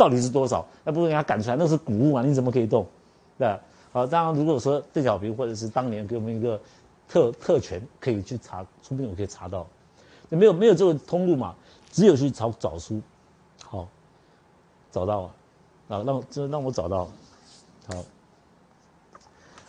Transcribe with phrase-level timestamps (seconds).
[0.00, 0.66] 到底是多少？
[0.82, 2.22] 那不给他赶出来，那是古物嘛？
[2.22, 2.86] 你怎么可以动？
[3.38, 3.60] 对吧？
[3.92, 6.58] 好，当然如果说邓小平或者是当年给我们一个
[7.06, 9.66] 特特权，可以去查，说不定我可以查到。
[10.30, 11.54] 没有没有这个通路嘛？
[11.92, 13.02] 只有去找找书，
[13.62, 13.86] 好，
[14.90, 17.10] 找到了，啊，让这让我找到，
[17.86, 18.04] 好，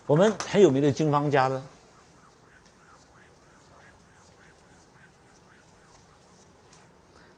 [0.08, 1.62] 我们很有名的经方家呢，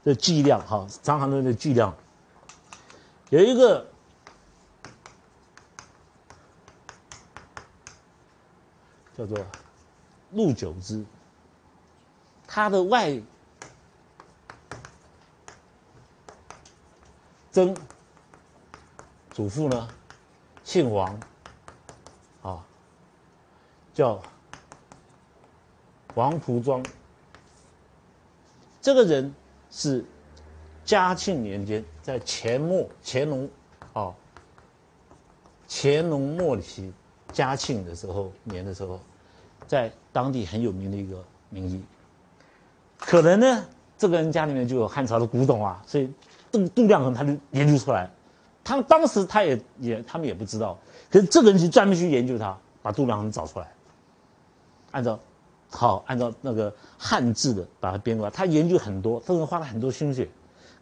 [0.03, 1.95] 的计量，哈，张衡论的计量，
[3.33, 3.83] 有一个
[9.17, 9.43] 叫做
[10.33, 11.03] 陆九之，
[12.45, 13.19] 他的外。
[17.49, 17.75] 曾
[19.31, 19.87] 祖父呢，
[20.63, 21.19] 姓王，
[22.43, 22.63] 啊，
[23.95, 24.21] 叫
[26.13, 26.85] 王仆庄。
[28.79, 29.33] 这个人
[29.71, 30.05] 是
[30.85, 33.49] 嘉庆年间，在乾末乾隆
[33.93, 34.13] 啊，
[35.67, 36.91] 乾隆末期
[37.31, 38.99] 嘉庆的时候年的时候，
[39.67, 41.83] 在当地很有名的一个名医。
[42.97, 43.65] 可能呢，
[43.97, 46.11] 这个人家里面就有汉朝的古董啊，所以。
[46.53, 48.07] 杜杜量衡他就研究出来，
[48.63, 50.77] 他们当时他也也他们也不知道，
[51.09, 53.67] 可是这个人就专门去研究他，把度量衡找出来，
[54.91, 55.19] 按照
[55.71, 60.29] 好按照那个汉字的把它编过来，他研究很多，这个人花了很多心血，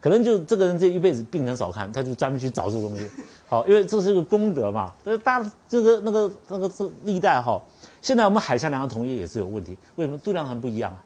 [0.02, 3.08] 可能就这个人这一辈子病很少看，他就专门去找这个东西，
[3.48, 4.92] 好，因为这是一个功德嘛。
[5.04, 7.58] 呃，大这个那个那个这历代哈，
[8.02, 10.98] 现在我们海峡两岸统一也是有问题，为什么度量衡不一样啊？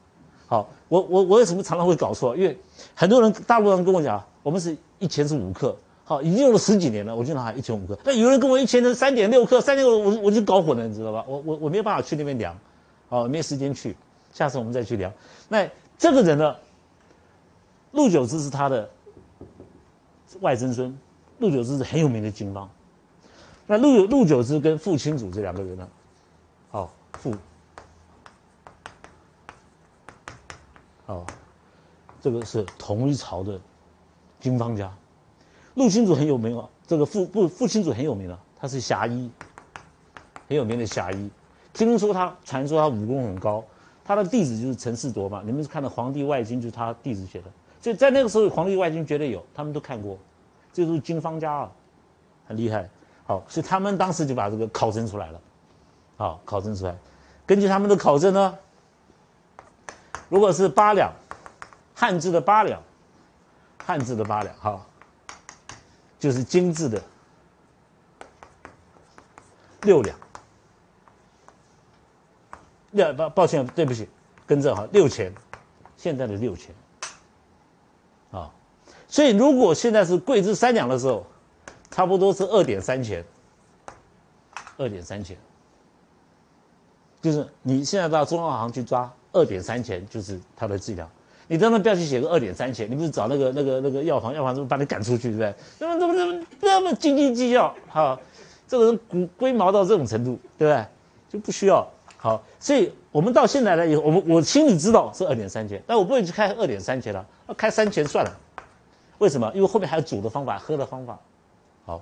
[0.47, 2.35] 好，我我我为什么常常会搞错？
[2.35, 2.57] 因为
[2.95, 4.21] 很多人大陆人跟我讲。
[4.43, 5.75] 我们是一钱是五克，
[6.05, 7.99] 好，已经用了十几年了，我就拿一钱五克。
[8.05, 11.25] 那有人跟我一钱是三点六克，三点六，我我就搞混了，你知道吧？
[11.27, 12.57] 我我我没有办法去那边量，
[13.09, 13.93] 好，没时间去，
[14.31, 15.11] 下次我们再去量。
[15.49, 16.55] 那这个人呢，
[17.91, 18.89] 陆九之是他的
[20.41, 20.97] 外曾孙，
[21.39, 22.69] 陆九之是很有名的经方。
[23.65, 25.87] 那陆陆九之跟傅青祖这两个人呢，
[26.69, 27.35] 好，傅，
[31.05, 31.25] 好，
[32.21, 33.59] 这个是同一朝的。
[34.39, 34.95] 经方家，
[35.73, 36.69] 陆清祖很有名啊。
[36.85, 39.31] 这个傅傅傅清祖很有名啊，他是侠医，
[40.47, 41.29] 很有名的侠医。
[41.73, 43.65] 听说他传说他武功很高，
[44.05, 45.41] 他的弟子就是陈世铎嘛。
[45.43, 47.51] 你们是看的《黄帝外经》就是他弟子写的，
[47.87, 50.19] 所以在那个时候，《黄帝外经》绝对有，他们都看过。
[50.73, 51.71] 这都是经方家啊，
[52.45, 52.89] 很厉害。
[53.25, 55.39] 好，所以他们当时就把这个考证出来了。
[56.17, 56.93] 好，考证出来，
[57.45, 58.57] 根据他们的考证呢，
[60.27, 61.13] 如果是八两，
[61.95, 62.81] 汉字的八两。
[63.85, 64.85] 汉字的八两，哈，
[66.19, 67.01] 就是金字的
[69.83, 70.19] 六两。
[72.91, 74.09] 六抱抱歉，对不起，
[74.45, 75.33] 更正哈，六钱，
[75.95, 76.75] 现在的六钱，
[79.07, 81.25] 所以如果现在是贵之三两的时候，
[81.89, 83.23] 差不多是二点三钱，
[84.77, 85.37] 二点三钱，
[87.21, 91.09] 就是你现在到中央行去抓二点三钱，就是它的质量。
[91.47, 95.55] 你当然不要去写个二点三钱，你不是找那个那个那个药房，药房是不是把你赶出去，对不对？
[95.79, 97.73] 那么怎么怎么那么斤斤计较？
[97.87, 98.19] 好，
[98.67, 100.85] 这个人骨龟毛到这种程度，对不对？
[101.29, 101.87] 就不需要
[102.17, 107.25] 好，所以我们到现在呢，以后我们我心里知道是二点三钱，但我不会去开二点三钱了，
[107.55, 108.37] 开三钱算了。
[109.19, 109.51] 为什么？
[109.53, 111.19] 因为后面还有煮的方法，喝的方法。
[111.85, 112.01] 好，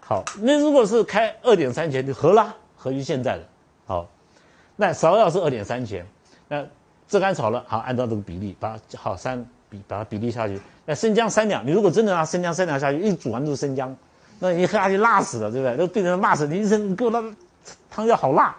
[0.00, 3.44] 好，那如果是开二点三钱就合啦，合于现在的。
[3.86, 4.08] 好，
[4.76, 6.06] 那芍药是二点三钱，
[6.48, 6.64] 那。
[7.06, 10.58] 炙甘草了，好，按照这个比例把好三比把它比例下去。
[10.86, 13.94] 那生姜三两，你如果真的拿生姜三两下去，一煮完都是生姜，
[14.38, 15.76] 那你喝下去辣死了，对不对？
[15.76, 17.22] 那病人骂死你，医生你给我那
[17.90, 18.56] 汤药好辣。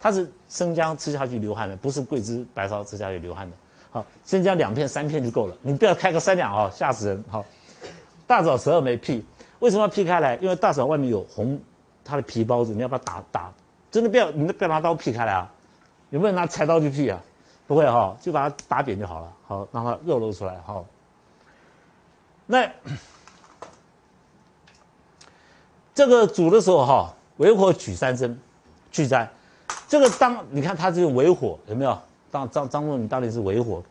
[0.00, 3.56] 它是生姜吃下去流汗的，不是桂枝白芍吃下去流汗的。
[3.98, 7.24] 好，生姜两片三片就够了，你不要开个三两啊，吓死人。
[7.28, 7.44] 好，
[8.26, 9.24] 大枣十二枚劈，
[9.58, 10.36] 为什么要劈开来？
[10.36, 11.60] 因为大枣外面有红，
[12.04, 13.52] 它的皮包子，你要把它打打，
[13.90, 15.50] 真的不要，你不要拿刀劈开来啊，
[16.10, 17.20] 有没有拿柴刀去劈啊？
[17.66, 19.32] 不会哈，就把它打扁就好了。
[19.46, 20.58] 好，让它肉露出来。
[20.64, 20.86] 好，
[22.46, 22.70] 那
[25.94, 28.38] 这个煮的时候哈，为火取三升，
[28.92, 29.28] 去灾。
[29.88, 31.98] 这个当你看它这个为火有没有？
[32.30, 33.82] 当张张仲景到底是为火？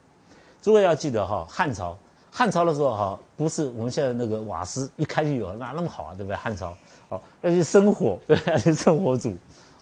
[0.61, 1.97] 诸位要记得哈，汉朝
[2.31, 6.13] 汉朝的时候哈，不是我们现在那个瓦斯一开就有，哪那么好啊？
[6.15, 6.35] 对不对？
[6.35, 6.75] 汉朝
[7.09, 9.33] 哦，要去生火，对， 要去生火煮。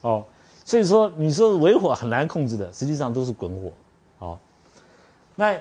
[0.01, 0.23] 哦，
[0.63, 3.71] 所以说你说为火很难控制的，实际上都是滚火。
[4.19, 4.39] 好，
[5.35, 5.57] 那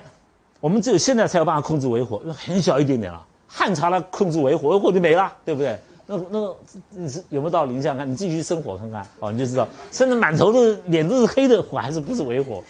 [0.59, 3.25] 我们只有现在才有办法控制微火，很小一点点啊。
[3.47, 5.79] 汉朝来，控制微火，微火就没了，对不对？
[6.07, 6.55] 那那
[6.91, 7.73] 你是有没有道理？
[7.73, 12.63] 你想想看，你自己去生火看看，哦，你就知道，生的满头都是脸都是黑的火，还是不是微火？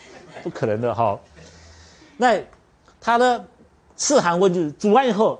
[0.43, 1.19] 不可能的哈。
[2.17, 2.41] 那
[3.01, 3.45] 它的
[3.97, 5.39] 赤寒温就是煮完以后，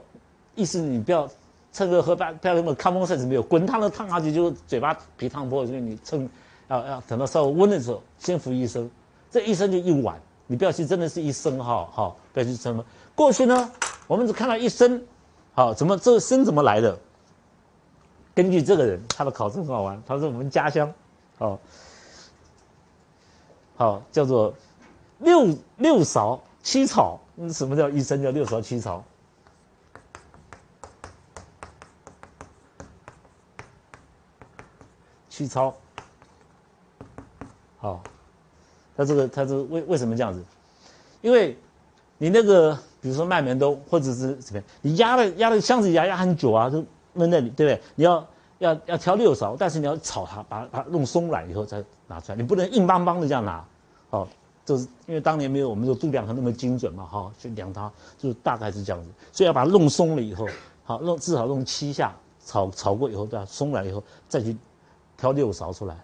[0.55, 1.29] 意思你不要
[1.71, 6.29] 趁个喝不要那么康风甚至没有，滚烫的烫下去就嘴巴皮烫破，所以你趁
[6.67, 8.89] 要要等到稍微温的时候，先服一升，
[9.29, 12.83] 这一升就一碗，你不要去真的是一升哈，好不要去称。
[13.13, 13.71] 过去呢，
[14.07, 15.03] 我们只看到一升，
[15.53, 16.97] 好怎么这个升怎么来的？
[18.33, 20.93] 根据这个人他的考证很好玩，他说我们家乡，
[21.37, 21.57] 好，
[23.77, 24.53] 好叫做
[25.19, 27.19] 六六勺七炒，
[27.51, 29.03] 什么叫一升叫六勺七炒？
[35.29, 35.75] 七操，
[37.77, 38.01] 好，
[38.95, 40.41] 他这个他这个为为什么这样子？
[41.21, 41.57] 因为，
[42.17, 47.81] 你那个比如说麦门冬或者是怎么，你压了压了箱子压压很久啊，都闷那里，对不对？
[47.95, 48.25] 你要
[48.59, 53.65] 要要调六勺，但是你要炒它，把它弄松软以后再拿出来，你不能硬邦邦的这样拿，
[54.09, 54.25] 好，
[54.65, 60.47] 就是因为当年没有我们的度量衡那么精准嘛，哈，去量它，就大概是这样子，所以要把它弄松了以后，
[60.83, 62.13] 好，弄至少弄七下，
[62.45, 63.45] 炒炒过以后，对吧？
[63.45, 64.57] 松软以后再去。
[65.17, 65.95] 挑六勺出来，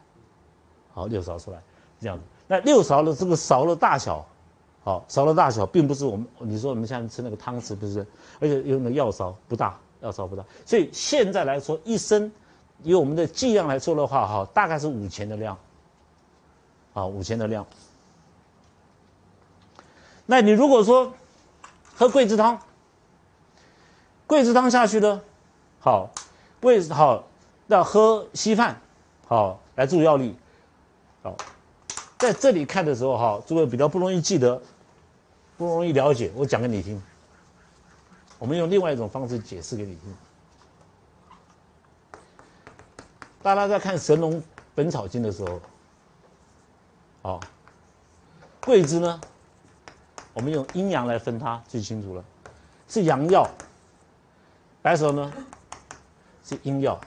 [0.93, 1.61] 好，六勺出来，
[1.99, 2.23] 这样子。
[2.47, 4.25] 那六勺的这个勺的大小，
[4.85, 8.07] 好，勺的大小并不是我们你说我们现在吃那个汤匙不是，
[8.39, 10.45] 而且用的药勺不大，药勺不大。
[10.65, 12.31] 所以现在来说，一升
[12.83, 15.57] 以我们的剂量来说的话，哈，大概是五钱的量，
[16.93, 17.67] 啊，五钱的量。
[20.25, 21.13] 那你如果说
[21.95, 22.59] 喝桂枝汤，
[24.27, 25.21] 桂枝汤下去呢，
[25.79, 26.09] 好，
[26.61, 27.27] 为好
[27.67, 28.79] 要喝稀饭。
[29.27, 30.35] 好，来助药力。
[31.23, 31.35] 好，
[32.17, 34.61] 在这里看的时候，哈，诸位比较不容易记得，
[35.57, 36.31] 不容易了解。
[36.35, 37.01] 我讲给你听，
[38.39, 40.15] 我们用另外一种方式解释给你听。
[43.41, 44.41] 大家在看《神农
[44.75, 45.61] 本草经》的时候，
[47.21, 47.39] 好，
[48.65, 49.21] 桂枝呢，
[50.33, 52.23] 我们用阴阳来分它最清楚了，
[52.87, 53.45] 是阳药；
[54.81, 55.31] 白芍呢，
[56.43, 56.99] 是阴药；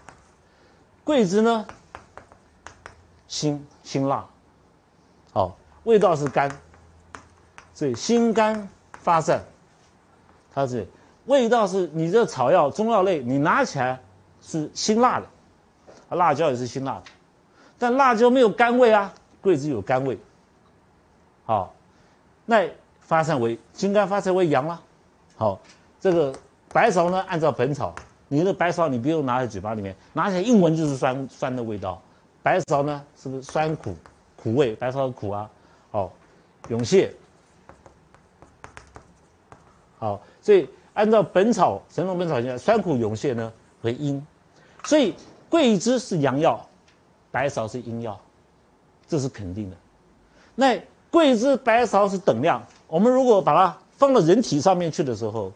[1.04, 1.66] 桂枝呢。
[3.26, 4.24] 辛辛辣，
[5.32, 6.48] 好，味道是甘，
[7.72, 9.42] 所以辛甘发散。
[10.54, 10.86] 它是
[11.24, 14.00] 味道是你这草药中药类，你拿起来
[14.40, 15.26] 是辛辣的，
[16.16, 17.02] 辣椒也是辛辣的，
[17.76, 20.16] 但辣椒没有甘味啊，桂枝有甘味。
[21.44, 21.74] 好，
[22.46, 22.68] 那
[23.04, 24.80] 发散为金刚发散为阳了。
[25.36, 25.60] 好，
[26.00, 26.34] 这个
[26.72, 27.94] 白芍呢，按照本草，
[28.28, 32.00] 你的白芍你不用拿在嘴巴里面，拿起来一闻就是酸酸的味道。
[32.42, 33.94] 白芍呢，是不是酸苦
[34.36, 34.74] 苦味？
[34.76, 35.48] 白芍苦啊，
[35.90, 36.12] 好，
[36.68, 37.10] 永泻，
[39.98, 43.52] 好，所以按照本草《神农本草经》，酸苦永泻呢
[43.82, 44.24] 为阴，
[44.84, 45.14] 所以
[45.48, 46.60] 桂枝是阳药，
[47.30, 48.20] 白芍是阴药，
[49.06, 49.76] 这是肯定的。
[50.54, 50.80] 那
[51.10, 55.52] 桂枝、白芍是等量，我们如果把它放到人体上面去的时候，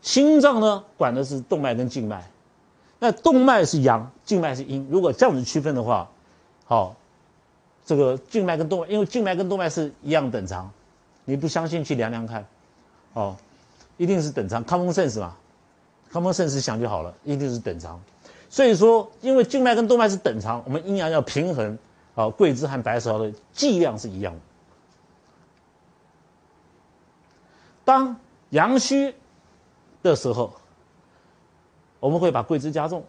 [0.00, 2.28] 心脏呢管的是动脉跟静脉。
[2.98, 4.86] 那动脉是阳，静脉是阴。
[4.90, 6.08] 如果这样子区分的话，
[6.64, 6.94] 好，
[7.84, 10.70] 这个静脉跟动脉，因为静脉跟动脉是一样等长，
[11.24, 12.46] 你不相信去量量看，
[13.14, 13.36] 哦，
[13.96, 14.64] 一定是等长。
[14.64, 15.36] common sense 嘛
[16.12, 18.00] ，common sense 想就好了，一定是等长。
[18.48, 21.76] 所以说，因为静脉跟动脉是等长，我们阴阳要平衡。
[22.14, 24.40] 好，桂枝和白芍的剂量是一样的。
[27.84, 28.16] 当
[28.50, 29.14] 阳虚
[30.02, 30.52] 的时候。
[32.00, 33.04] 我们会把桂枝加重，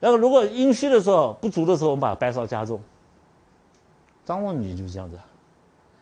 [0.00, 2.80] 然后如果阴虚的时候不足的时候，我们把白芍加重。
[4.24, 5.16] 张望女就是这样子，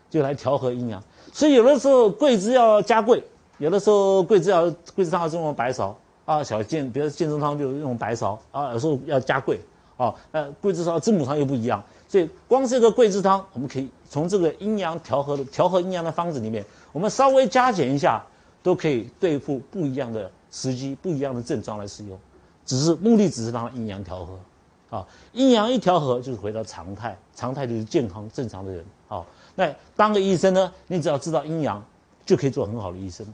[0.09, 1.03] 就来调和阴阳。
[1.31, 3.23] 所以有的时候桂枝要加桂，
[3.59, 4.63] 有的时候桂枝要
[4.95, 5.93] 桂枝汤要用白芍
[6.25, 9.61] 啊，小健，比如健身汤就用白芍啊，有时候要加桂
[9.99, 10.15] 啊。
[10.33, 18.21] 那桂枝汤、知母汤又不一样，所以光是一个桂枝汤，我们可以从这个阴阳调和的调和阴阳的方子里面，我们稍微加减一下，
[18.65, 20.29] 都可以对付不一样的。
[20.53, 22.19] 时机不一样的症状来使用，
[22.67, 29.25] 只是目的只是让阴阳调和，啊，阴阳一调和就是回到常态，常态就是健康正常的人，好，
[29.55, 31.81] 那当个医生呢，你只要知道阴阳，
[32.27, 33.25] 就可以做很好的医生。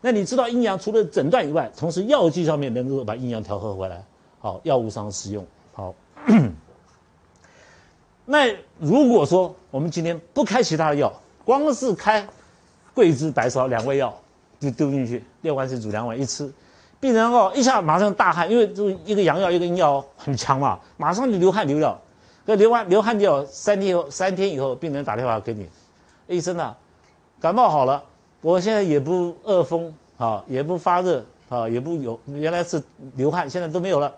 [0.00, 4.04] 那你知道阴阳，除了诊断以外，同时药剂上面能够把阴阳调和回来，
[4.38, 5.92] 好，药物上使用好。
[8.30, 11.12] 那如果说我们今天不开其他的药，
[11.44, 12.24] 光是开
[12.94, 14.16] 桂枝、白芍两味药。
[14.60, 16.52] 就丢进去，六碗水煮两碗一吃，
[17.00, 21.98] 病人哦一下马上大汗，因为这一个阳药一个阴药很强嘛，马上就流汗流掉。
[22.44, 25.66] 那流完流汗掉三天后，三天以后病人打电话给你，
[26.28, 26.76] 医生啊，
[27.40, 28.04] 感冒好了，
[28.42, 32.82] 我现在也不恶风啊，也不发热啊，也不有原来是
[33.16, 34.14] 流汗，现在都没有了。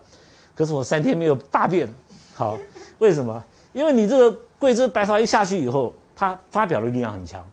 [0.53, 1.87] 可是我三天没有大便，
[2.35, 2.57] 好，
[2.99, 3.41] 为什么？
[3.73, 7.45] 因为你这个桂枝白芍一下去以后，它发表的力量很强。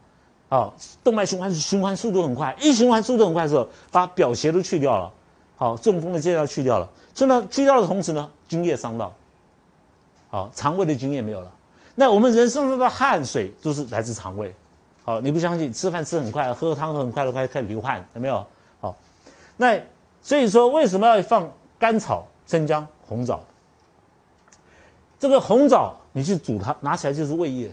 [0.51, 0.69] 啊，
[1.05, 5.13] 动脉循环是循环速度很快，一循环速度很快的时候，把表邪都去掉了，
[5.57, 9.13] 好，中风的借药去掉了，所以呢，去掉的同时呢，津液伤到，
[10.29, 11.53] 好，肠胃的津液没有了。
[11.95, 14.53] 那我们人身上的汗水都是来自肠胃，
[15.05, 15.73] 好，你不相信？
[15.73, 18.45] 吃饭吃很快，喝汤喝很快都开始流汗，有没有？
[18.81, 18.97] 好，
[19.57, 19.81] 那
[20.21, 21.49] 所以说为什么要放
[21.79, 23.39] 甘草、生姜、红枣？
[25.21, 27.73] 这个红枣你去煮它，拿起来就是胃液，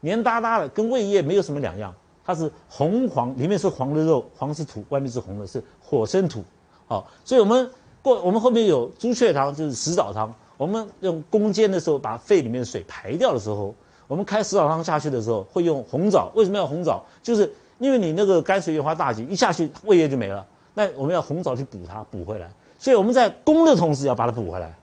[0.00, 1.94] 黏哒哒的，跟胃液没有什么两样。
[2.24, 6.44] 它是红黄，里面是黄的肉，黄是土，外面是红的，是火生土。
[6.86, 7.70] 好，所以我们
[8.02, 10.34] 过我们后面有朱雀汤，就是石枣汤。
[10.58, 13.74] 我们用攻坚的时候，把肺里面的水排掉的时候，
[14.06, 16.30] 我们开石枣汤下去的时候，会用红枣。
[16.34, 17.02] 为什么要红枣？
[17.22, 20.46] 就是因为你那个肝水液化大剂一下去，胃液就没了。
[20.74, 22.50] 那我们要红枣去补它，补回来。
[22.78, 24.76] 所以我们在攻的同时要把它补回来，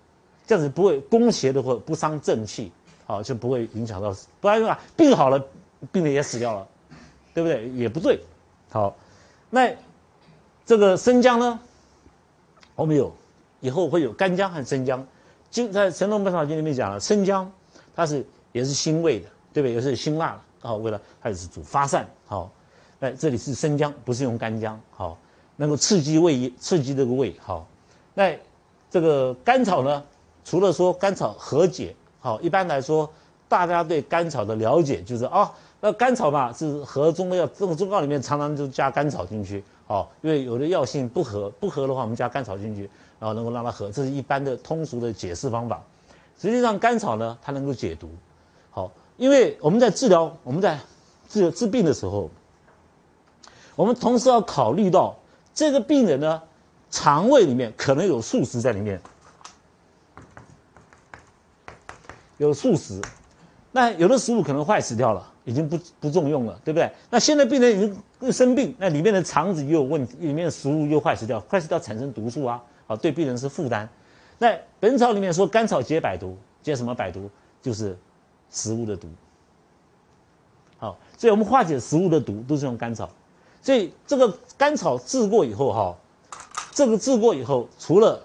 [0.47, 2.71] 这样子不会攻邪的或不伤正气，
[3.05, 4.15] 好就不会影响到。
[4.41, 5.43] 不然的话，病好了，
[5.91, 6.67] 病人也死掉了，
[7.33, 7.69] 对不对？
[7.69, 8.19] 也不对。
[8.69, 8.95] 好，
[9.49, 9.73] 那
[10.65, 11.59] 这个生姜呢？
[12.75, 13.13] 我们有
[13.61, 15.05] 以后会有干姜和生姜。
[15.49, 17.49] 经在《神农本草经》里面讲了，生姜
[17.95, 19.73] 它是也是辛味的，对不对？
[19.73, 22.51] 也是辛辣的，好，为了它也是主发散，好。
[22.99, 25.17] 那这里是生姜，不是用干姜，好，
[25.55, 27.67] 能够刺激胃，刺激这个胃，好。
[28.13, 28.37] 那
[28.89, 30.03] 这个甘草呢？
[30.45, 33.07] 除了说甘草和解，好，一般来说，
[33.47, 42.89] 大家对甘草的了解就是啊，那甘草嘛是和中药，这种中药里面常常就加甘草进去，好，因为有的药性不合，不合的话，我们加甘草进去。
[43.19, 45.81] 然后能够让它合，这是一般的通俗的解释方法。
[46.41, 48.09] 实际上，甘草呢，它能够解毒。
[48.71, 50.79] 好，因为我们在治疗、我们在
[51.29, 52.29] 治治病的时候，
[53.75, 55.15] 我们同时要考虑到
[55.53, 56.41] 这个病人呢，
[56.89, 58.99] 肠胃里面可能有素食在里面，
[62.37, 63.01] 有素食，
[63.71, 66.91] 那有的食物可能坏死掉了，已经不不重用了，对不对？
[67.09, 72.61] 那现在病人已经生病，那里面的肠子又有问题，里面的食物又坏死掉，坏死掉产生毒素啊。
[72.87, 73.87] 好，对病人是负担。
[74.37, 74.47] 那
[74.79, 77.29] 《本草》里面说甘草解百毒，解什么百毒？
[77.61, 77.97] 就是
[78.51, 79.07] 食物的毒。
[80.77, 83.09] 好，所以我们化解食物的毒都是用甘草。
[83.61, 85.95] 所以这个甘草治过以后，哈，
[86.71, 88.21] 这个治过以后，除了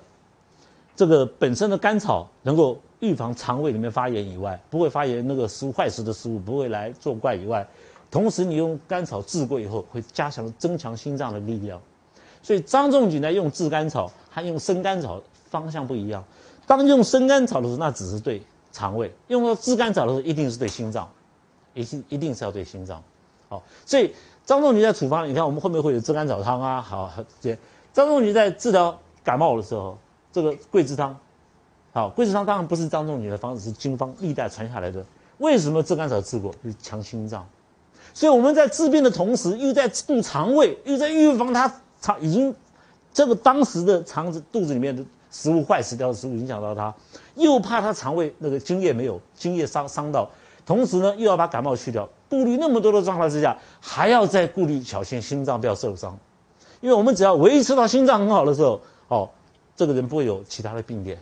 [1.00, 7.66] 这个本身的甘草能够预防肠胃里面发炎以外，不会发炎那个食物坏食的食物不会来作怪以外，
[8.10, 11.80] 同时你用甘草治过以后，会加强增强心脏的力量。
[12.42, 14.12] 所以张仲景呢用炙甘草。
[14.30, 16.22] 它用生甘草方向不一样，
[16.66, 21.10] 当用生甘草的时候，那只是对肠胃；用到炙甘草的时候，一定是对心脏，
[21.72, 23.02] 一定一定是要对心脏。
[23.48, 24.14] 好，所以
[24.44, 27.58] 张仲景在处方，你看我们后面会有炙甘草汤啊，好这些。
[27.94, 29.98] 张仲景在治疗感冒的时候，
[30.32, 31.16] 这个桂枝汤，
[31.92, 35.04] 好，桂枝汤当然不是张仲景的方子，是经方历代传下来的。
[35.38, 36.54] 为什么炙甘草治过？
[36.62, 37.46] 是强心脏。
[38.12, 42.54] 所以我们在治病的同时，又在顾肠胃，又在预防它肠已经。
[43.12, 46.94] 这个当时的肠子肚子里面的食物坏死掉的食物影响到它，
[47.34, 50.30] 又怕它肠胃那个津液没有津液伤伤到，
[50.64, 56.16] 同时呢又要把感冒去掉，顾虑那么多的状况之下，还要再顾虑小心心脏不要受伤，
[56.80, 59.28] 因为我们只要维持到心脏很好的时候，哦，
[59.76, 61.18] 这个人不会有其他的病变，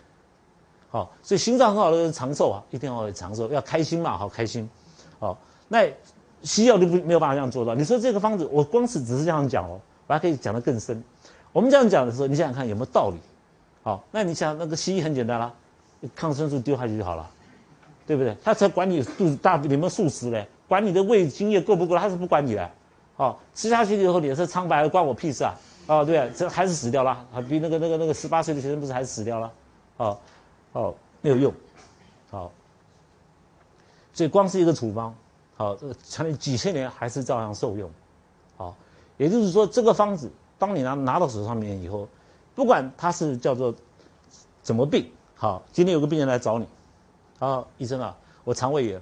[0.91, 4.69] 好，所以心脏很好的人长寿啊，一定要长寿，要开心嘛，好开心，
[5.19, 5.39] 好，
[5.69, 5.87] 那
[6.43, 7.75] 西药就不没有办法这样做到。
[7.75, 11.03] 你说这个方子，我光是只是这样讲哦，我还可以讲得更深。
[11.53, 13.17] 我们这样讲的时候，你想想看有没有道理？
[13.83, 15.53] 好，那你想那个西医很简单啦，
[16.15, 17.31] 抗生素丢下去就好了，
[18.07, 18.37] 对不对？
[18.43, 22.71] 他才管你肚子大有没有素食嘞，管你的胃津液够不够，他是不管你的。
[23.17, 25.53] 好，吃下去以后脸色苍白，关我屁事啊！
[25.89, 27.11] 哦，对啊，这还是死掉了。
[27.33, 29.53] 啊，比那个那个那个十八岁的学生不是还是死掉了？
[29.97, 30.19] 哦，
[30.73, 31.53] 哦，没有用。
[32.31, 32.53] 好，
[34.13, 35.15] 所以光是一个处方，
[35.57, 37.91] 好，这个传了几千年还是照样受用。
[38.57, 38.77] 好，
[39.17, 40.31] 也就是说这个方子。
[40.59, 42.07] 当你拿拿到手上面以后，
[42.55, 43.75] 不管他是叫做
[44.63, 46.67] 怎么病，好，今天有个病人来找你，
[47.39, 49.01] 啊，医生啊，我肠胃炎，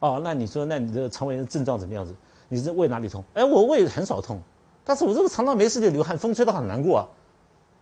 [0.00, 2.14] 哦，那你说那你的肠胃炎症状怎么样子？
[2.48, 3.24] 你是胃哪里痛？
[3.34, 4.42] 哎，我胃很少痛，
[4.84, 7.06] 但是我这个肠道没事就流汗，风吹到很难过啊，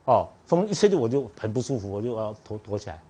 [0.05, 3.01] 哦，风一吹就我就很不舒服，我就要躲躲起来。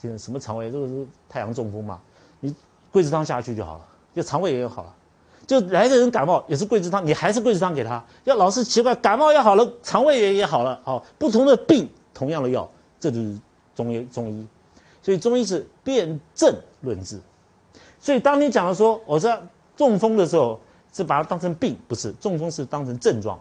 [0.00, 0.70] 现什么肠胃？
[0.70, 2.00] 这个是太阳中风嘛？
[2.40, 2.54] 你
[2.92, 4.94] 桂枝汤下去就好了，就肠胃也好了。
[5.46, 8.04] 就来个人感冒也是桂枝汤，你还是桂枝汤给他。
[8.24, 13.38] 要老是奇怪，感冒也好了，肠胃炎也好了，好不同的病同样的药，这就是
[13.74, 14.46] 中医中医。
[15.02, 17.20] 所以中医是辨证论治。
[18.00, 19.40] 所以当你讲的说，我说
[19.76, 20.60] 中风的时候
[20.96, 23.38] 是把它当成病，不是中风是当成症状。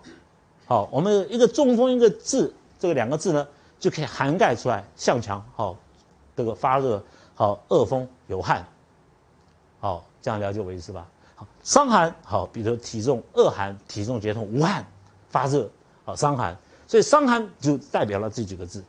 [0.65, 3.47] 好，我们一个中风一个字，这个两个字呢
[3.79, 5.73] 就可以涵盖出来，向强好，
[6.35, 7.01] 这个发热
[7.33, 8.65] 好，恶风有汗，
[9.79, 11.07] 好，这样了解我意思吧？
[11.35, 14.85] 好，伤寒好，比如体重恶寒、体重结痛、无汗、
[15.29, 15.69] 发热，
[16.03, 16.57] 好伤寒。
[16.87, 18.83] 所以伤寒就代表了这几个字，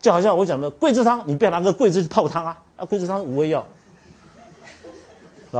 [0.00, 3.64] 就好像我讲的桂枝汤，你不要拿个桂枝去泡汤啊，啊，桂枝汤五味药，
[5.52, 5.56] 是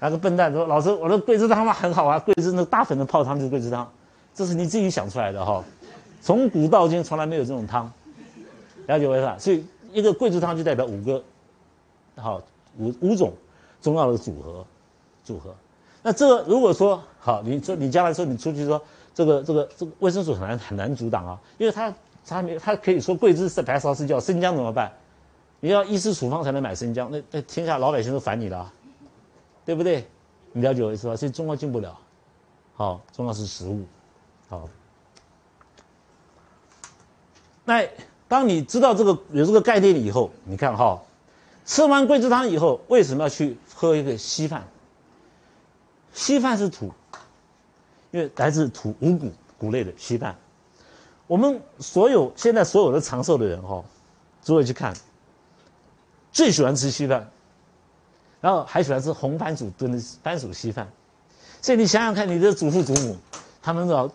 [0.00, 0.10] 那？
[0.10, 3.88] 个笨蛋说，老师，我的桂枝汤嘛很好啊，桂枝那大粉的泡汤就是桂枝汤，
[4.34, 5.62] 这是你自己想出来的哈，
[6.20, 7.92] 从古到今从来没有这种汤，
[8.86, 9.36] 了解我意思吧？
[9.38, 11.22] 所以一个桂枝汤就代表五个，
[12.16, 12.42] 好
[12.78, 13.32] 五五种
[13.80, 14.64] 中药的组合，
[15.24, 15.54] 组合。
[16.02, 18.80] 那这如果说好，你说你将来说你出去说。
[19.12, 21.92] 这个这个这个卫生素很难很难阻挡啊，因为他
[22.24, 24.90] 他没他可以说桂枝是白芍是叫生姜怎么办？
[25.58, 28.72] 你要医师处方才能买生姜，那那天下老百姓都烦你了，
[29.70, 30.04] 对不对？
[30.50, 31.14] 你了解我意思吧？
[31.14, 31.96] 所以中药进不了，
[32.74, 33.84] 好，中药是食物，
[34.48, 34.68] 好。
[37.64, 37.88] 那
[38.26, 41.00] 当你知道这个有这个概念了以后，你看哈，
[41.64, 44.66] 吃完桂枝汤以后，为什么要去喝一个稀饭？
[46.12, 46.92] 稀饭是土。
[48.10, 50.36] 因为来自土五谷谷类的稀饭，
[51.28, 53.84] 我们所有现在所有的长寿的人哈，
[54.42, 54.92] 诸位去看，
[56.32, 57.30] 最喜欢吃稀饭，
[58.40, 60.88] 然后还喜欢吃红番薯炖的番薯稀饭，
[61.60, 63.16] 所以你想想看，你的祖父祖母，
[63.62, 64.10] 他们老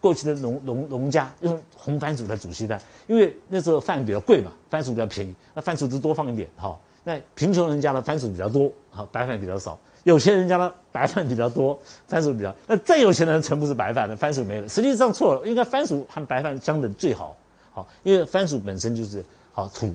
[0.00, 6.78] 过去的农农农家用红番薯来煮稀饭，因为那时候饭比较贵嘛，番薯比较便宜，那番薯就多放一点哈。
[7.06, 9.78] 那贫穷人家的番薯比较多，好白饭比较少。
[10.04, 12.54] 有钱人家的白饭比较多，番薯比较。
[12.66, 14.68] 那再有钱的人全部是白饭的，番薯没了。
[14.68, 17.34] 实际上错了，应该番薯和白饭相等最好。
[17.72, 19.94] 好，因为番薯本身就是好土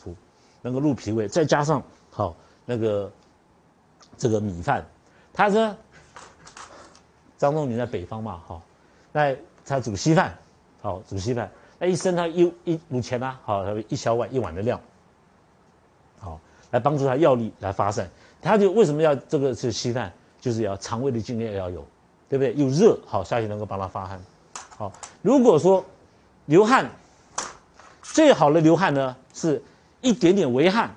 [0.00, 0.14] 土，
[0.62, 2.36] 能够入脾胃，再加上好
[2.68, 3.10] 那个
[4.18, 4.84] 这个米饭。
[5.32, 5.74] 他说
[7.38, 8.60] 张仲景在北方嘛，好，
[9.10, 9.34] 那
[9.64, 10.36] 他煮稀饭，
[10.82, 14.78] 好煮稀饭，那一升他一一五钱啊，好一小碗一碗的量，
[16.18, 16.38] 好
[16.70, 18.06] 来帮助他药力来发散。
[18.42, 21.86] 他就为什么要这个是稀饭，就是要肠胃的经验要有，
[22.28, 22.54] 对不对？
[22.54, 24.20] 有热好下去能够帮他发汗，
[24.76, 24.92] 好。
[25.22, 25.84] 如果说
[26.44, 26.90] 流汗，
[28.02, 29.62] 最好的流汗呢是
[30.00, 30.90] 一点点微汗，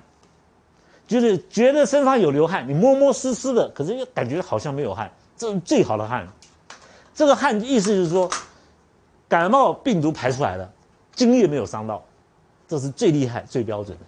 [1.12, 6.26] 就是觉得身上有流汗，你摸摸湿湿的，可是又感觉好像没有汗，这是最好的汗。
[7.14, 8.30] 这个汗意思就是说，
[9.28, 10.72] 感冒病毒排出来了，
[11.14, 12.02] 津液没有伤到，
[12.66, 14.04] 这是最厉害、最标准的。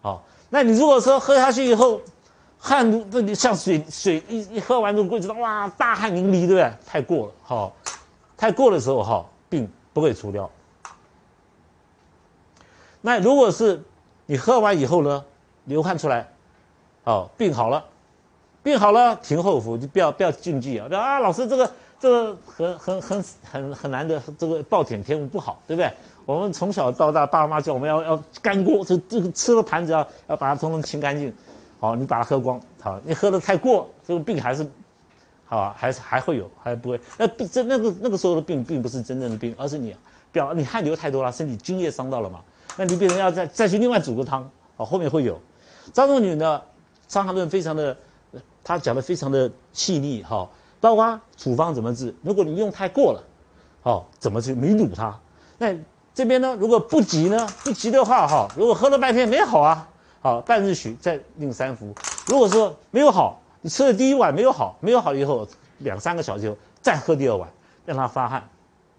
[0.00, 2.00] 好，那你如果说喝下去以后，
[2.56, 6.72] 汗如这里像水水一一喝完这个桂枝汤，哇，大汗淋漓，对不对？
[6.86, 7.72] 太过了，好，
[8.36, 10.48] 太过的时候哈，病不会除掉。
[13.00, 13.82] 那如果是
[14.26, 15.24] 你喝完以后呢，
[15.64, 16.28] 流汗出来，
[17.04, 17.84] 哦，病好了，
[18.62, 20.88] 病好了，停后服，就不要不要禁忌啊！
[20.92, 25.92] 啊，老师这个这个很很很很很难的，这个暴殄天物不好，对不对？
[26.24, 31.32] 我们从小到大，爸妈叫我们要要干锅，这这个吃了盘子要要把它通通清干净。
[31.80, 34.64] 好，你把它喝光，好，你喝的太过，这个病还是，
[35.46, 37.00] 好，还是还会有，还不会。
[37.18, 39.96] 那病这那个那个时候的病，并不是真正的病，而是你
[40.30, 42.40] 表你汗流太多了，身体津液伤到了嘛。
[42.76, 45.40] 那你病人要再再去另外煮个汤，好，后面会有。
[45.92, 46.58] 张仲景的
[47.12, 47.96] 《伤寒论》非常的，
[48.62, 50.48] 他讲的非常的细腻，哈，
[50.80, 53.22] 包括处方怎么治，如果你用太过了，
[53.82, 55.18] 好，怎么去弥补它？
[55.58, 55.76] 那
[56.14, 59.88] 这边呢，如果不急呢，不急的话，哈，如果喝了半天没好啊。
[60.24, 61.92] 好，半日许再另三服。
[62.28, 65.44] 如果说没有好，你吃了第一碗没有好，没有好以后，
[65.78, 67.50] 两三个小时后再喝第二碗，
[67.84, 68.48] 让它发汗。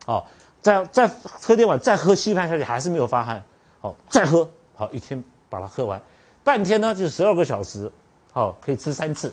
[0.06, 0.28] 好，
[0.62, 3.42] 再再喝第二碗，再喝稀饭下去还是没有发汗。
[3.80, 6.02] 好，再喝，好一天把它喝完，
[6.44, 7.92] 半天呢就十二个小时。
[8.32, 9.32] 好，可以吃三次，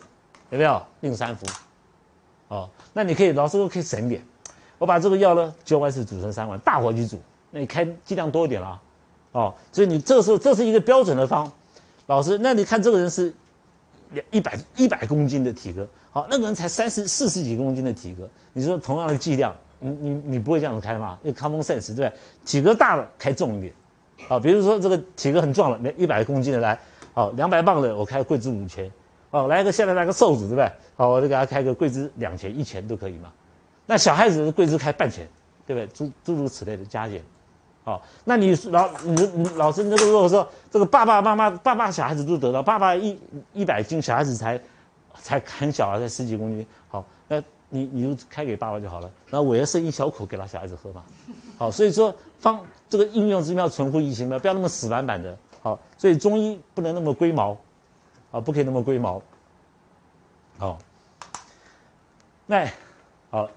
[0.50, 0.82] 有没有？
[1.00, 1.46] 令三服。
[2.48, 4.22] 哦，那你可以老师可以省点，
[4.76, 7.18] 我把这个药呢浇完是煮成三碗，大火去煮，
[7.50, 8.80] 那你开剂量多一点了。
[9.32, 11.50] 哦，所以你这时候这是一个标准的方。
[12.06, 13.32] 老师，那你看这个人是
[14.10, 21.16] 两一百一百公斤的体格，好，那个人才三十四十几公斤的体格，你说同样的剂量，你你你不会这样子开吗？
[21.22, 22.12] 因为 common sense 对
[22.44, 23.72] 体格大了开重一点，
[24.28, 26.76] 好，比如说这个体格很壮了，那一百公斤的来，
[27.12, 28.90] 好，两百磅的我开桂枝五钱，
[29.30, 30.72] 哦，来个现在来个瘦子对不对？
[30.96, 33.32] 好，我就给他开个桂枝两钱一钱都可以嘛。
[33.86, 35.28] 那小孩子的桂枝开半钱，
[35.66, 35.86] 对不对？
[35.88, 37.22] 诸诸如此类的加减。
[37.82, 43.18] 好，那你老你你老师那个如果说这个爸爸妈妈爸爸小孩子都得到，爸爸一
[43.52, 44.60] 一百斤，小孩子才
[45.14, 46.64] 才很小啊，才十几公斤。
[46.88, 51.02] 好，那你你就开给爸爸就好了，然后我要剩一小口给他小孩子喝嘛。
[51.58, 55.36] 好，所以说方这个应用之妙，存乎一心的，不要那么死板板的。
[55.62, 57.56] 好，所以中医不能那么龟毛，
[58.30, 59.22] 啊，不可以那么龟毛。
[60.58, 60.78] 好，
[62.46, 62.68] 那
[63.30, 63.48] 好，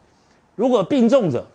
[0.56, 1.46] 如果病重者，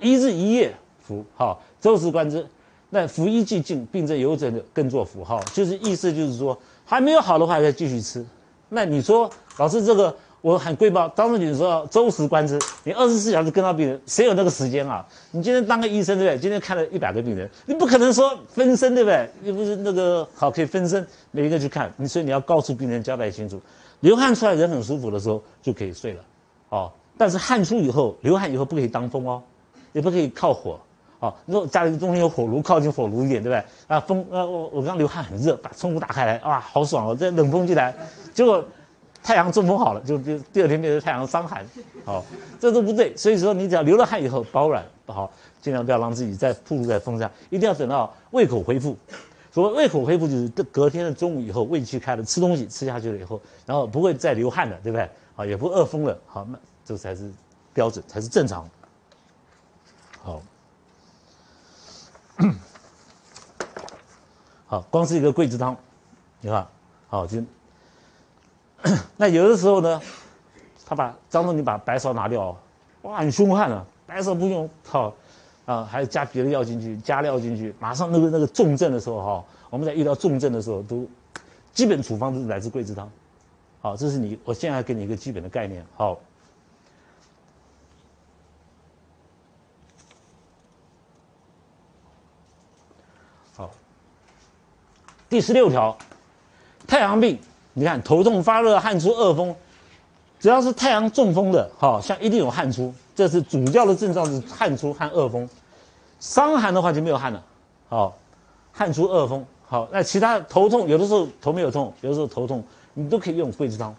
[0.00, 1.24] 一日一夜服。
[1.36, 1.62] 好。
[1.82, 2.46] 周时观之，
[2.90, 8.24] 那服一剂尽，病症有者更作服好，就是意思就是说还没有好的话再继续吃。
[8.68, 15.06] 那你说老师这个我很贵报，当时你说周时观之，你二十四小时跟到病人，谁有那个时间啊？
[15.30, 16.38] 你今天当个医生对不对？
[16.40, 19.30] 今天看了一百个病人，你不可能说分身对不对？
[19.44, 23.60] 又不是那个好可以分身，每一个去看，你所以你要告诉病人交代清楚。
[24.00, 26.20] 流汗出来人很舒服的时候就可以睡了，
[26.70, 29.40] 哦，但是汗出以后，流汗以后不可以当风哦，
[29.92, 30.76] 也不可以靠火。
[31.20, 33.64] 哦，如果家里中间有火炉，靠近火炉一点，对不对？
[33.86, 37.16] 啊，风，呃，我我刚流汗很热，把窗户打开来，哇，好爽哦！
[37.16, 37.94] 这冷风进来，
[38.34, 38.64] 结果
[39.22, 41.64] 太阳中风好了，就就第二天变成太阳伤寒，
[42.04, 42.24] 好，
[42.58, 43.16] 这都不对。
[43.16, 45.30] 所以说，你只要流了汗以后保暖好，
[45.60, 48.96] 尽量不要让自己再暴露在风上，一定要等到胃口恢复。
[49.52, 55.08] 所谓胃口恢复，就是隔天的中午以后，胃气开了，吃东西吃下去了以后，然后不会再流汗了，对不对？
[55.36, 57.30] 好，也不饿疯了，好，那这才是
[57.72, 58.68] 标准，才是正常。
[60.22, 60.42] 好。
[64.66, 65.76] 好，光是一个桂枝汤，
[66.40, 66.66] 你看，
[67.08, 67.42] 好就
[69.16, 70.00] 那有的时候呢，
[70.84, 72.56] 他把张仲景把白芍拿掉，
[73.02, 75.14] 哇，很凶悍啊，白芍不用，好
[75.64, 81.08] 啊，还要加别的药进去，加料进去，马上那个那个重症的时候哈，我们在遇到重症的时候，都
[81.72, 83.10] 基本处方都是来自桂枝汤，
[83.80, 86.18] 好，这是你，我现在给你一个基本的概念，好。
[95.28, 95.96] 第十六条，
[96.86, 97.40] 太阳病，
[97.74, 99.54] 你看头痛、发热、汗出、恶风，
[100.38, 105.48] 只要是太阳中风的，哈，像一定有汗出，这是主要的症状是汗出和恶风。
[106.20, 107.42] 伤寒的话就没有汗了，
[107.88, 108.16] 好，
[108.72, 112.62] 汗出恶风，好，那其他头痛，有的时候头没有痛，有的时候头痛，
[112.94, 113.96] 你都可以用桂枝汤，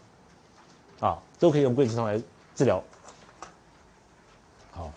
[0.99, 2.21] 啊，都可以用桂枝汤来
[2.55, 2.81] 治疗。
[4.71, 4.91] 好，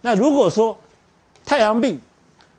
[0.00, 0.78] 那如果说
[1.44, 2.00] 太阳病，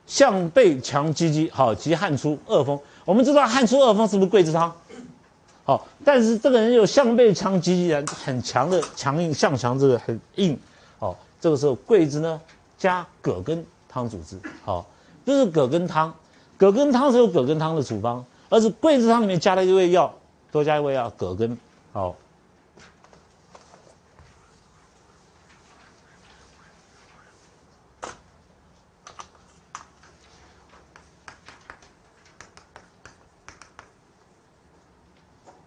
[0.06, 2.78] 项背强积积，好，及汗出恶风。
[3.04, 4.72] 我们知道汗出恶风是不是桂枝汤？
[5.64, 10.58] 好，但是这个人有项背强积积的很强的强硬，向强这个很硬，
[10.98, 12.40] 好，这个时候桂枝呢
[12.76, 14.86] 加葛根汤主之，好，
[15.24, 16.12] 不是葛根汤，
[16.58, 20.14] 葛根汤是有葛根汤的处方，而是桂枝汤里面加了一味药，
[20.52, 21.56] 多加一味药葛根，
[21.92, 22.14] 好。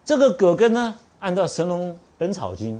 [0.08, 2.74] 这个葛根呢，按照《神农本草经》，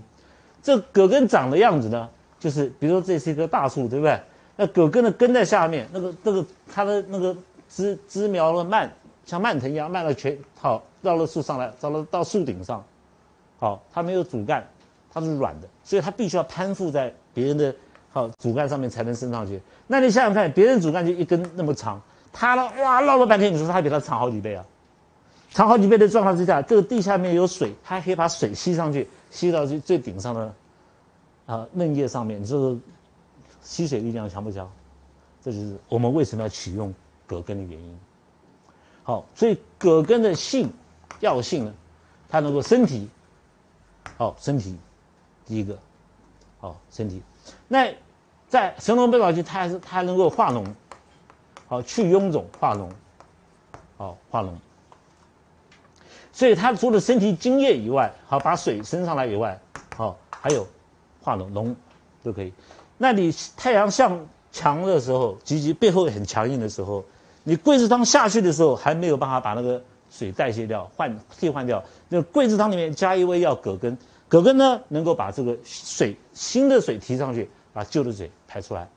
[0.62, 2.09] 这葛根长的样子呢，
[2.41, 4.19] 就是比如说这是一棵大树，对不对？
[4.57, 7.37] 那葛根的根在下面，那个这个它的那个
[7.69, 8.91] 枝枝苗的蔓
[9.27, 12.83] 像蔓藤一样蔓到全好绕了树上来，绕到到树顶上，
[13.59, 14.67] 好，它没有主干，
[15.12, 17.75] 它是软的，所以它必须要攀附在别人的
[18.11, 19.61] 好主干上面才能升上去。
[19.87, 22.01] 那你想想看，别人主干就一根那么长，
[22.33, 24.64] 它呢哇绕了半天，你说它比它长好几倍啊？
[25.59, 30.55] 长好几倍的状况之下，这个地下面有水，它还可以把水吸上去，吸到最最顶上的
[31.47, 32.40] 啊嫩叶上面。
[32.40, 32.79] 你说
[33.61, 34.71] 吸水力量强不强？
[35.42, 36.94] 这就是我们为什么要启用
[37.27, 37.99] 葛根的原因。
[39.03, 40.73] 好，所以葛根的性
[41.18, 41.75] 药性呢，
[42.29, 43.11] 它能够身体
[44.16, 44.79] 好身体
[45.44, 45.77] 第一个
[46.61, 47.21] 好身体。
[47.66, 47.92] 那
[48.47, 50.64] 在《神农本草经》，它还是它还能够化脓，
[51.66, 52.88] 好去臃肿化脓，
[53.97, 54.53] 好化脓。
[56.38, 59.59] 所以它除了身体津液以外，好把水升上来以外，
[59.96, 60.64] 好还有
[61.20, 61.74] 化脓脓
[62.22, 62.53] 都可以。
[62.96, 67.05] 那你太阳向强的时候，及其背后很强硬的时候，
[67.42, 71.83] 你桂枝汤下去的时候还没有办法把那个水代谢掉，换替换掉。
[72.09, 73.98] 那桂枝汤里面加一味药葛根，
[74.29, 78.88] 葛根呢能够把这个水新的水提上去，把旧的水排出来。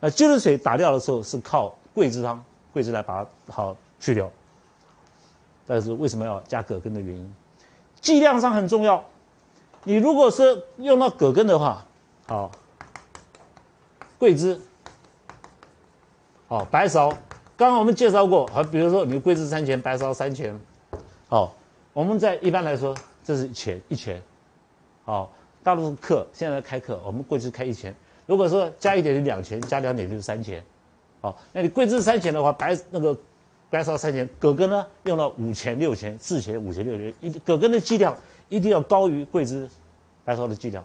[0.00, 4.28] 那旧的水打掉的时候是靠桂枝汤，桂枝来把它好去掉。
[5.70, 7.34] 但是为什么要加葛根的原因，
[8.00, 9.04] 剂量上很重要。
[9.84, 11.84] 你如果是用到葛根的话，
[12.26, 12.50] 好，
[14.18, 14.58] 桂枝，
[16.48, 17.10] 好白芍，
[17.54, 20.58] 刚刚我们介绍过，好，比如说你桂枝三钱，白芍三钱，
[21.28, 21.54] 好，
[21.92, 24.22] 我们在一般来说这是一钱一钱，
[25.04, 25.30] 好，
[25.62, 30.64] 大陆课现在开课，我们桂枝开一钱，如果说加一点就两钱，加两点就是三钱，
[31.20, 33.14] 好，那你桂枝三钱的话，白那个。
[33.70, 38.16] 白芍三钱，葛根呢用了五钱、六钱、四钱、五钱、六钱，一葛根的剂量
[38.48, 39.68] 一定要高于桂枝、
[40.24, 40.82] 白芍的剂量，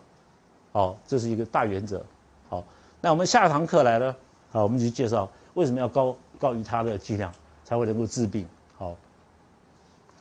[0.73, 2.05] 好，这是一个大原则。
[2.49, 2.63] 好，
[2.99, 4.15] 那我们下堂课来了，
[4.51, 8.45] 好，我们就介绍为什么要高高于它的剂量才会能够治病。
[8.77, 8.89] 好，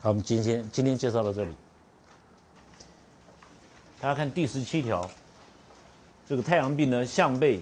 [0.01, 1.53] 好，我们今天今天介绍到这里。
[4.01, 5.11] 大家看第十七条，
[6.29, 7.61] 这个太阳病呢，项背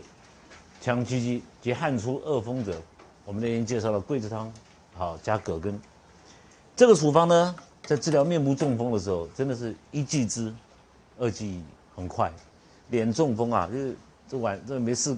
[0.81, 2.79] 强积积及汗出恶风者，
[3.25, 4.53] 我们那天介绍了桂枝汤。
[5.01, 5.81] 好，加葛根，
[6.77, 10.53] 这个处方呢，在治疗面部中风的时候，真的是一剂之，
[11.19, 11.65] 二剂
[11.97, 12.31] 很快。
[12.91, 13.97] 脸中风啊，就是
[14.29, 15.17] 这晚这没事，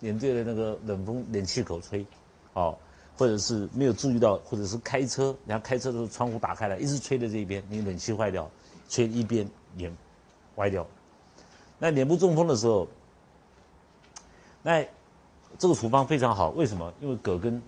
[0.00, 2.04] 脸对着那个冷风冷气口吹，
[2.52, 2.76] 哦，
[3.16, 8.50] 或者是没有注意到，或者是开车，然后开车的时候窗户打开了，一直吹的这一边，你冷气坏掉，
[8.86, 9.96] 吹一边脸
[10.56, 10.86] 歪掉。
[11.78, 12.86] 那脸部中风的时候，
[14.62, 14.84] 那
[15.58, 16.92] 这个处方非常好，为什么？
[17.00, 17.62] 因为葛根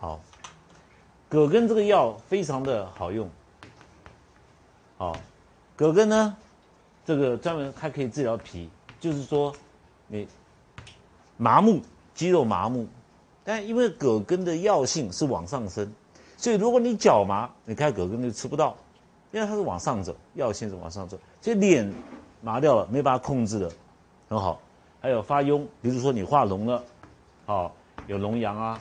[0.00, 0.18] 好，
[1.28, 3.28] 葛根这个药非常的好用，
[4.96, 5.14] 好，
[5.76, 6.34] 葛根呢？
[7.04, 9.54] 这个专门还可以治疗脾，就是说，
[10.06, 10.26] 你
[11.36, 11.82] 麻木
[12.14, 12.86] 肌肉麻木，
[13.44, 15.92] 但因为葛根的药性是往上升，
[16.34, 18.74] 所以如果你脚麻，你开葛根就吃不到，
[19.32, 21.92] 因为它是往上走，药性是往上走，所以脸
[22.40, 23.70] 麻掉了，没办法控制的
[24.30, 24.58] 很好。
[24.98, 26.82] 还有发痈，比如说你化脓了，
[27.44, 27.74] 好
[28.06, 28.80] 有脓疡啊，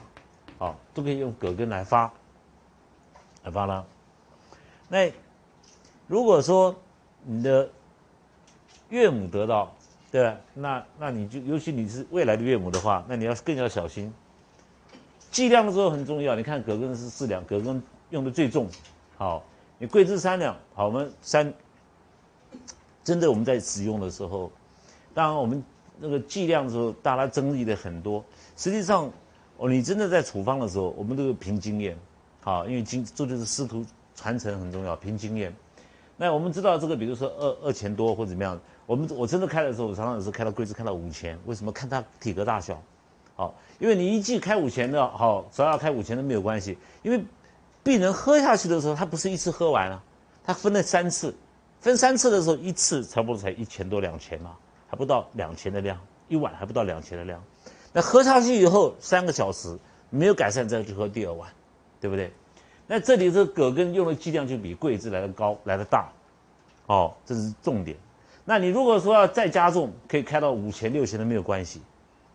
[0.59, 2.13] 好都可以用葛根来发
[3.43, 3.83] 来发了。
[4.87, 5.11] 那
[6.05, 6.75] 如果说
[7.23, 7.67] 你的
[8.89, 9.73] 岳母得到，
[10.11, 10.37] 对吧？
[10.53, 14.13] 那那你就，尤其你是未来的岳母的话，那你要更要小心。
[15.31, 18.67] 剂量的时候很重要，你看葛根是四两，葛根用的最重。
[19.17, 19.43] 好，
[19.77, 21.53] 你桂枝三两，好，我们三。
[23.03, 24.51] 真的我们在使用的时候，
[25.13, 25.63] 当然我们
[25.99, 28.23] 那个剂量的时候，大家争议的很多。
[28.57, 29.11] 实际上，
[29.59, 31.95] 哦，你真的在处方的时候，我们都是凭经验，
[32.41, 35.53] 好，因为经这就是师徒传承很重要，凭经验。
[36.15, 38.59] 那我们知道这个，比如说二二钱多或怎么样。
[38.85, 41.71] 我们我真的开的时候，我常常有时候开到柜子开到五千，为什么？
[41.71, 42.81] 看它体格大小，
[43.35, 47.23] 好，因为你一剂开五千的，好，只要开五千都没有关系，因为
[47.83, 50.01] 病人喝下去的时候，他不是一次喝完了，
[50.43, 51.35] 他分了三次，
[51.81, 54.55] 分三次的时候，一次差不多才一千多两千嘛，
[54.87, 55.95] 还不到两千的量，
[56.27, 57.43] 一碗还不到两千的量，
[57.91, 59.77] 那喝下去以后三个小时
[60.09, 61.49] 没有改善，再去喝第二碗，
[61.99, 62.31] 对不对？
[62.87, 66.09] 那这里这葛根用的剂量就比桂枝来的高，来的大，
[66.87, 67.95] 哦，这是重点。
[68.45, 71.81] 那你如果说要再加重，可以开到五钱六钱都没有关系，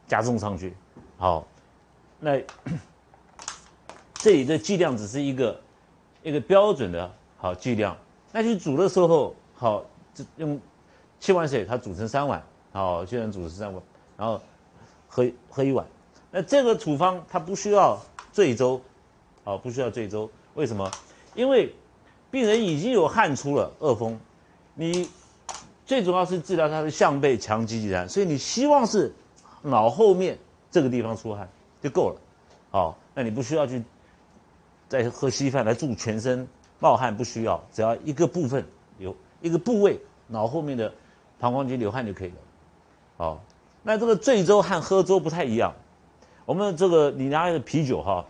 [0.07, 0.77] 加重上去，
[1.19, 1.45] 好，
[2.21, 2.41] 那
[4.15, 5.61] 这里的剂量只是一个
[6.23, 7.97] 一个标准的好剂量。
[8.31, 9.85] 那你煮的时候，好，
[10.37, 10.61] 用
[11.19, 12.41] 七碗水，它煮成三碗，
[12.73, 13.83] 好，就能煮成三碗，
[14.17, 14.41] 然后
[15.15, 15.87] 喝喝一碗。
[16.33, 18.81] 那这个处方它不需要醉粥，
[19.45, 20.29] 好，不需要醉粥。
[20.55, 20.91] 为什么？
[21.37, 21.73] 因为
[22.33, 24.19] 病人已经有汗出了，恶风，
[24.75, 25.09] 你。
[25.87, 29.13] 最主要是治疗他的项背强积极汗，所以你希望是
[29.61, 30.39] 脑后面
[30.71, 31.47] 这个地方出汗
[31.83, 32.17] 就够了，
[32.71, 33.85] 好，那你不需要去
[34.89, 36.49] 再喝稀饭来助全身
[36.79, 38.65] 冒汗，不需要，只要一个部分
[38.99, 40.91] 有一个部位脑后面的
[41.39, 42.37] 膀胱经流汗就可以了，
[43.19, 43.45] 好，
[43.85, 45.75] 那这个醉粥和喝粥不太一样，
[46.47, 48.25] 我们这个你拿一个啤酒哈，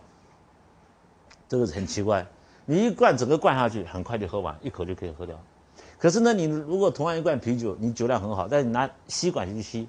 [1.47, 2.27] 这个很奇怪，
[2.65, 5.39] 你一灌整个灌下去，很快就喝完，一口就可以喝掉。
[5.97, 9.87] 可是呢，你如果同样一罐啤酒，你酒量很好，但是你拿吸管去吸，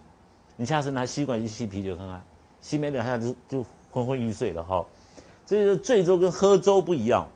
[0.56, 2.24] 你下次拿吸管去吸啤酒看看，
[2.60, 4.86] 吸没两下就就昏昏欲睡了哈。
[5.46, 7.26] 所以说醉粥跟喝粥不一样，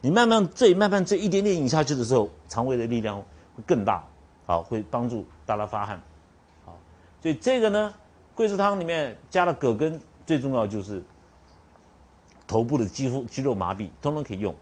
[0.00, 4.04] 你慢慢醉，慢慢醉，一点点饮下去的时候，肠胃的力量会更大，
[4.44, 6.02] 好，会帮助大家发汗，
[7.22, 7.94] 所以这个呢，
[8.34, 11.02] 桂枝汤里面加了葛根，最重要就是
[12.46, 14.54] 头部的肌肤肌肉麻痹，通通可以用，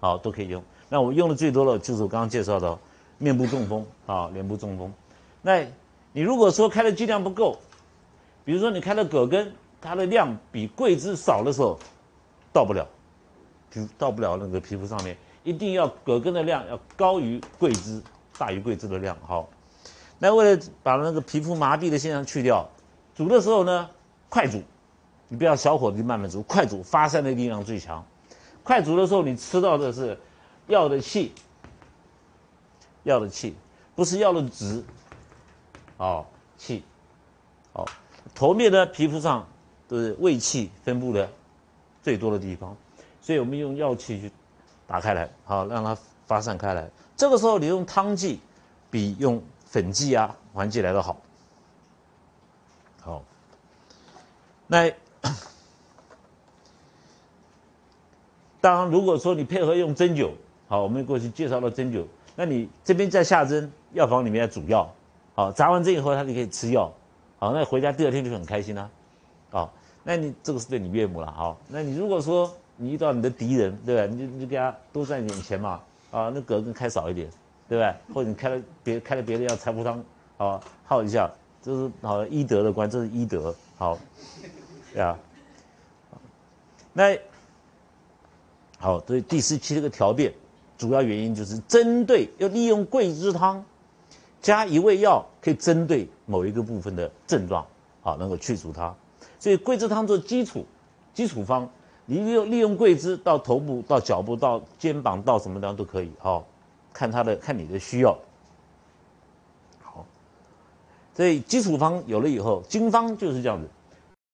[0.00, 0.62] 好，都可以用。
[0.88, 2.78] 那我用的最多的就是我刚刚介绍的。
[3.18, 4.92] 面部中风啊，脸部中风，
[5.40, 5.66] 那
[6.12, 7.58] 你如果说开的剂量不够，
[8.44, 11.78] 比如说你开的葛根，它的量比桂枝少的时候，
[12.52, 12.86] 到不了，
[13.70, 18.02] 皮到不了那个皮肤上面，一定要葛根的量要高于桂枝，
[18.36, 19.16] 大于桂枝的量。
[19.26, 19.48] 好，
[20.18, 22.68] 那为了把那个皮肤麻痹的现象去掉，
[23.14, 23.90] 煮的时候呢，
[24.28, 24.62] 快煮，
[25.28, 28.04] 你不要小火就慢慢煮，快煮发散的力量最强。
[28.62, 30.18] 快煮的时候，你吃到的是
[30.66, 31.32] 药的气。
[33.04, 33.54] 药的气，
[33.94, 34.82] 不是药的值，
[35.96, 36.26] 哦，
[36.58, 36.82] 气，
[37.72, 37.86] 好，
[38.34, 39.46] 头面呢皮肤上
[39.86, 41.30] 都是胃气分布的
[42.02, 42.76] 最多的地方，
[43.22, 44.32] 所以我们用药气去
[44.88, 46.90] 打开来，好，让它发散开来。
[47.16, 48.40] 这个时候你用汤剂
[48.90, 51.16] 比用粉剂啊、丸剂来的好，
[53.02, 53.22] 好。
[54.66, 54.90] 那
[58.60, 60.32] 当然，如果说你配合用针灸，
[60.66, 62.04] 好，我们过去介绍了针灸。
[62.34, 64.92] 那你这边在下针，药房里面要煮药，
[65.34, 66.92] 好，扎完针以后他就可以吃药，
[67.38, 68.90] 好，那回家第二天就很开心啦，
[69.50, 74.06] 好，那你这个是对你岳母了，好，那你如果说你遇到你的敌人，对吧？
[74.12, 77.30] 你就你就给他多赚点钱嘛，啊，那葛根开少一点，
[77.68, 77.96] 对吧？
[78.14, 80.04] 或者你开了别开了别的药柴胡汤，
[80.36, 81.30] 好耗一下，
[81.62, 83.98] 这是好医德的关，这是医德，好，
[84.92, 85.18] 对啊，
[86.92, 87.18] 那
[88.78, 90.32] 好，所以第十期这个调变。
[90.78, 93.64] 主要原因就是针对要利用桂枝汤
[94.42, 97.66] 加一味药，可以针对某一个部分的症状，
[98.02, 98.94] 好能够去除它。
[99.38, 100.66] 所以桂枝汤做基础
[101.14, 101.66] 基础方，
[102.04, 106.46] 你利用利用桂枝到头部、到脚部、到肩膀、到什么地方都可以，好
[106.96, 108.18] 看他的看你的需要。
[109.82, 110.06] 好，
[111.14, 113.68] 所以基础方有了以后，经方就是这样子。